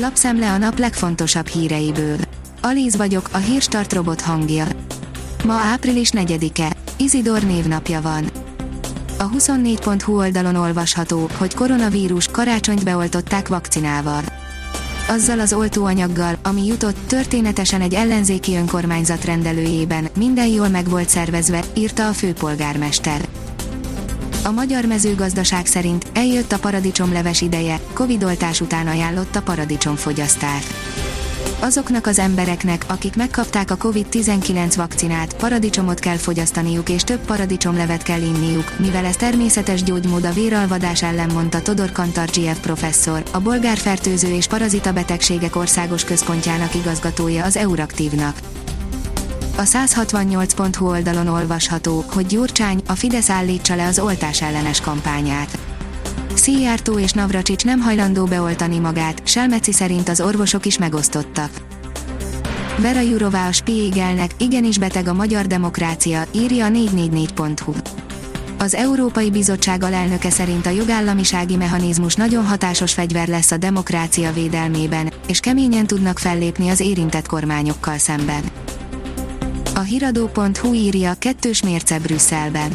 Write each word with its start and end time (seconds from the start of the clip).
Lapszemle 0.00 0.52
a 0.52 0.58
nap 0.58 0.78
legfontosabb 0.78 1.46
híreiből. 1.46 2.16
Alíz 2.60 2.96
vagyok, 2.96 3.28
a 3.32 3.36
hírstart 3.36 3.92
robot 3.92 4.20
hangja. 4.20 4.66
Ma 5.44 5.52
április 5.52 6.10
4-e, 6.12 6.72
Izidor 6.96 7.42
névnapja 7.42 8.00
van. 8.00 8.30
A 9.18 9.30
24.hu 9.30 10.16
oldalon 10.16 10.54
olvasható, 10.54 11.28
hogy 11.38 11.54
koronavírus 11.54 12.26
karácsonyt 12.26 12.84
beoltották 12.84 13.48
vakcinával. 13.48 14.22
Azzal 15.08 15.40
az 15.40 15.52
oltóanyaggal, 15.52 16.38
ami 16.42 16.66
jutott 16.66 17.06
történetesen 17.06 17.80
egy 17.80 17.94
ellenzéki 17.94 18.56
önkormányzat 18.56 19.24
rendelőjében, 19.24 20.08
minden 20.16 20.48
jól 20.48 20.68
meg 20.68 20.88
volt 20.88 21.08
szervezve, 21.08 21.62
írta 21.74 22.08
a 22.08 22.12
főpolgármester. 22.12 23.28
A 24.44 24.50
magyar 24.50 24.84
mezőgazdaság 24.84 25.66
szerint 25.66 26.06
eljött 26.14 26.52
a 26.52 26.58
paradicsomleves 26.58 27.40
ideje, 27.40 27.80
covidoltás 27.92 28.60
után 28.60 28.86
ajánlott 28.86 29.36
a 29.36 29.42
paradicsomfogyasztás. 29.42 30.64
Azoknak 31.60 32.06
az 32.06 32.18
embereknek, 32.18 32.84
akik 32.88 33.16
megkapták 33.16 33.70
a 33.70 33.76
COVID-19 33.76 34.72
vakcinát, 34.76 35.36
paradicsomot 35.36 35.98
kell 35.98 36.16
fogyasztaniuk 36.16 36.88
és 36.88 37.02
több 37.02 37.18
paradicsomlevet 37.18 38.02
kell 38.02 38.22
inniuk, 38.22 38.78
mivel 38.78 39.04
ez 39.04 39.16
természetes 39.16 39.82
gyógymód 39.82 40.24
a 40.24 40.32
véralvadás 40.32 41.02
ellen 41.02 41.30
mondta 41.32 41.62
Todor 41.62 41.92
Kantardzsiev 41.92 42.56
professzor, 42.56 43.22
a 43.32 43.40
bolgárfertőző 43.40 44.28
és 44.28 44.46
parazita 44.46 44.92
betegségek 44.92 45.56
országos 45.56 46.04
központjának 46.04 46.74
igazgatója 46.74 47.44
az 47.44 47.56
Euraktívnak. 47.56 48.36
A 49.58 49.62
168.hu 49.62 50.86
oldalon 50.88 51.26
olvasható, 51.26 52.04
hogy 52.10 52.26
Gyurcsány, 52.26 52.82
a 52.86 52.92
Fidesz 52.92 53.30
állítsa 53.30 53.74
le 53.74 53.86
az 53.86 53.98
oltás 53.98 54.42
ellenes 54.42 54.80
kampányát. 54.80 55.58
Szijjártó 56.34 56.98
és 56.98 57.12
Navracsics 57.12 57.64
nem 57.64 57.80
hajlandó 57.80 58.24
beoltani 58.24 58.78
magát, 58.78 59.20
Selmeci 59.24 59.72
szerint 59.72 60.08
az 60.08 60.20
orvosok 60.20 60.66
is 60.66 60.78
megosztottak. 60.78 61.50
Vera 62.76 63.00
Jurová 63.00 63.48
a 63.48 63.52
Spiegelnek, 63.52 64.30
igenis 64.38 64.78
beteg 64.78 65.08
a 65.08 65.14
magyar 65.14 65.46
demokrácia, 65.46 66.24
írja 66.32 66.66
a 66.66 66.70
444.hu. 66.70 67.72
Az 68.58 68.74
Európai 68.74 69.30
Bizottság 69.30 69.82
alelnöke 69.82 70.30
szerint 70.30 70.66
a 70.66 70.70
jogállamisági 70.70 71.56
mechanizmus 71.56 72.14
nagyon 72.14 72.46
hatásos 72.46 72.92
fegyver 72.92 73.28
lesz 73.28 73.50
a 73.50 73.56
demokrácia 73.56 74.32
védelmében, 74.32 75.12
és 75.26 75.40
keményen 75.40 75.86
tudnak 75.86 76.18
fellépni 76.18 76.68
az 76.68 76.80
érintett 76.80 77.26
kormányokkal 77.26 77.98
szemben. 77.98 78.42
A 79.78 79.82
hiradó.hu 79.82 80.72
írja 80.72 81.14
kettős 81.18 81.62
mérce 81.62 81.98
Brüsszelben. 81.98 82.72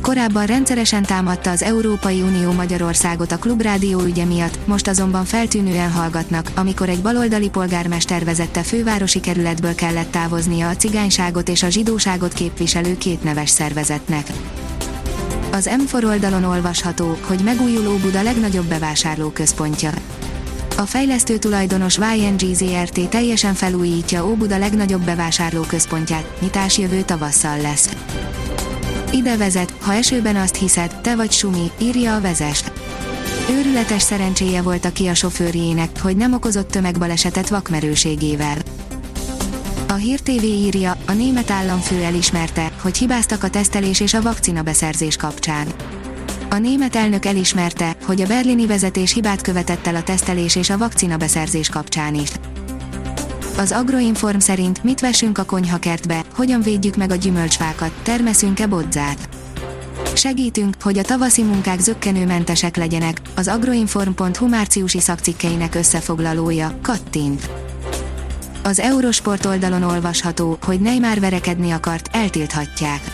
Korábban 0.00 0.46
rendszeresen 0.46 1.02
támadta 1.02 1.50
az 1.50 1.62
Európai 1.62 2.22
Unió 2.22 2.52
Magyarországot 2.52 3.32
a 3.32 3.38
klubrádió 3.38 4.00
ügye 4.00 4.24
miatt, 4.24 4.66
most 4.66 4.88
azonban 4.88 5.24
feltűnően 5.24 5.90
hallgatnak, 5.90 6.50
amikor 6.54 6.88
egy 6.88 7.02
baloldali 7.02 7.48
polgármester 7.48 8.24
vezette 8.24 8.62
fővárosi 8.62 9.20
kerületből 9.20 9.74
kellett 9.74 10.10
távoznia 10.10 10.68
a 10.68 10.76
cigányságot 10.76 11.48
és 11.48 11.62
a 11.62 11.68
zsidóságot 11.68 12.32
képviselő 12.32 12.98
két 12.98 13.22
neves 13.22 13.50
szervezetnek. 13.50 14.26
Az 15.52 15.70
M4 15.76 16.04
oldalon 16.04 16.44
olvasható, 16.44 17.18
hogy 17.26 17.40
megújuló 17.44 17.96
Buda 17.96 18.22
legnagyobb 18.22 18.66
bevásárlóközpontja. 18.66 19.90
A 20.76 20.82
fejlesztő 20.82 21.36
tulajdonos 21.36 21.98
YNG 22.16 22.54
ZRT 22.54 23.08
teljesen 23.08 23.54
felújítja 23.54 24.26
Óbuda 24.26 24.58
legnagyobb 24.58 25.04
bevásárlóközpontját, 25.04 26.40
nyitás 26.40 26.78
jövő 26.78 27.02
tavasszal 27.02 27.60
lesz. 27.60 27.96
Ide 29.12 29.36
vezet, 29.36 29.74
ha 29.80 29.94
esőben 29.94 30.36
azt 30.36 30.56
hiszed, 30.56 31.00
te 31.00 31.16
vagy 31.16 31.30
sumi, 31.30 31.70
írja 31.78 32.14
a 32.14 32.20
vezes. 32.20 32.64
Őrületes 33.50 34.02
szerencséje 34.02 34.62
volt 34.62 34.84
a 34.84 34.92
Kia 34.92 35.14
sofőrjének, 35.14 36.00
hogy 36.00 36.16
nem 36.16 36.32
okozott 36.32 36.70
tömegbalesetet 36.70 37.48
vakmerőségével. 37.48 38.56
A 39.88 39.94
Hír 39.94 40.20
TV 40.20 40.42
írja, 40.42 40.96
a 41.06 41.12
német 41.12 41.50
államfő 41.50 42.02
elismerte, 42.02 42.70
hogy 42.82 42.98
hibáztak 42.98 43.42
a 43.42 43.50
tesztelés 43.50 44.00
és 44.00 44.14
a 44.14 44.22
vakcina 44.22 44.62
beszerzés 44.62 45.16
kapcsán. 45.16 45.66
A 46.54 46.58
német 46.58 46.96
elnök 46.96 47.24
elismerte, 47.24 47.96
hogy 48.02 48.20
a 48.20 48.26
berlini 48.26 48.66
vezetés 48.66 49.12
hibát 49.12 49.40
követett 49.40 49.86
el 49.86 49.94
a 49.94 50.02
tesztelés 50.02 50.56
és 50.56 50.70
a 50.70 50.78
vakcina 50.78 51.16
beszerzés 51.16 51.68
kapcsán 51.68 52.14
is. 52.14 52.30
Az 53.56 53.72
Agroinform 53.72 54.38
szerint 54.38 54.84
mit 54.84 55.00
vessünk 55.00 55.38
a 55.38 55.44
konyhakertbe, 55.44 56.24
hogyan 56.34 56.60
védjük 56.60 56.96
meg 56.96 57.10
a 57.10 57.14
gyümölcsfákat, 57.14 57.90
termeszünk-e 58.02 58.66
bodzát. 58.66 59.28
Segítünk, 60.14 60.74
hogy 60.82 60.98
a 60.98 61.02
tavaszi 61.02 61.42
munkák 61.42 61.80
zöggenőmentesek 61.80 62.76
legyenek, 62.76 63.20
az 63.34 63.48
agroinform.hu 63.48 64.48
márciusi 64.48 65.00
szakcikkeinek 65.00 65.74
összefoglalója, 65.74 66.78
kattint. 66.82 67.48
Az 68.62 68.78
Eurosport 68.78 69.44
oldalon 69.44 69.82
olvasható, 69.82 70.58
hogy 70.64 70.80
Neymar 70.80 71.20
verekedni 71.20 71.70
akart, 71.70 72.08
eltilthatják. 72.12 73.13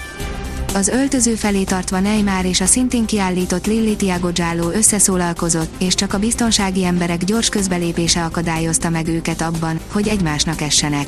Az 0.74 0.88
öltöző 0.88 1.34
felé 1.34 1.64
tartva 1.64 2.00
Neymar 2.00 2.44
és 2.44 2.60
a 2.60 2.66
szintén 2.66 3.06
kiállított 3.06 3.66
Lilli 3.66 3.96
Tiago 3.96 4.32
Giallo 4.32 4.70
összeszólalkozott, 4.70 5.82
és 5.82 5.94
csak 5.94 6.12
a 6.12 6.18
biztonsági 6.18 6.84
emberek 6.84 7.24
gyors 7.24 7.48
közbelépése 7.48 8.24
akadályozta 8.24 8.90
meg 8.90 9.08
őket 9.08 9.40
abban, 9.40 9.80
hogy 9.92 10.08
egymásnak 10.08 10.60
essenek. 10.60 11.06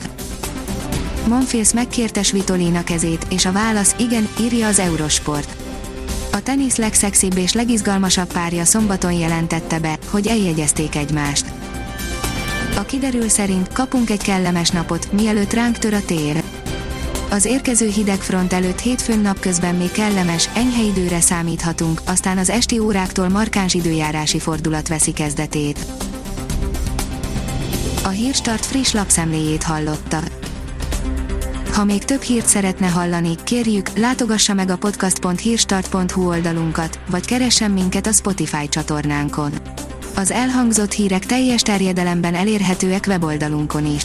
Monfils 1.29 1.73
megkérte 1.73 2.23
Svitolina 2.23 2.85
kezét, 2.85 3.27
és 3.31 3.47
a 3.47 3.53
válasz 3.53 3.95
igen, 3.99 4.29
írja 4.41 4.67
az 4.67 4.79
Eurosport. 4.79 5.57
A 6.33 6.43
tenisz 6.43 6.77
legszexibb 6.77 7.37
és 7.37 7.53
legizgalmasabb 7.53 8.33
párja 8.33 8.65
szombaton 8.65 9.13
jelentette 9.13 9.79
be, 9.79 9.99
hogy 10.11 10.27
eljegyezték 10.27 10.97
egymást. 10.97 11.45
A 12.77 12.83
kiderül 12.83 13.29
szerint 13.29 13.73
kapunk 13.73 14.11
egy 14.11 14.23
kellemes 14.23 14.71
napot, 14.71 15.13
mielőtt 15.13 15.53
ránk 15.53 15.79
tör 15.79 15.95
a 15.95 16.05
tér. 16.05 16.42
Az 17.33 17.45
érkező 17.45 17.89
hidegfront 17.89 18.53
előtt 18.53 18.81
hétfőn 18.81 19.19
napközben 19.19 19.75
még 19.75 19.91
kellemes, 19.91 20.49
enyhe 20.55 20.83
időre 20.83 21.21
számíthatunk, 21.21 22.01
aztán 22.07 22.39
az 22.39 22.51
esti 22.51 22.79
óráktól 22.79 23.29
markáns 23.29 23.75
időjárási 23.75 24.39
fordulat 24.39 24.89
veszi 24.89 25.13
kezdetét. 25.13 25.79
A 28.05 28.09
Hírstart 28.09 28.67
friss 28.67 28.93
lapszemléjét 28.93 29.63
hallotta. 29.63 30.19
Ha 31.73 31.85
még 31.85 32.05
több 32.05 32.21
hírt 32.21 32.47
szeretne 32.47 32.87
hallani, 32.87 33.35
kérjük, 33.45 33.99
látogassa 33.99 34.55
meg 34.55 34.71
a 34.71 34.77
podcast.hírstart.hu 34.77 36.29
oldalunkat, 36.29 36.99
vagy 37.11 37.25
keressen 37.25 37.71
minket 37.71 38.07
a 38.07 38.13
Spotify 38.13 38.69
csatornánkon. 38.69 39.53
Az 40.17 40.31
elhangzott 40.31 40.93
hírek 40.93 41.27
teljes 41.27 41.63
terjedelemben 41.63 42.35
elérhetőek 42.35 43.05
weboldalunkon 43.07 43.87
is. 43.87 44.05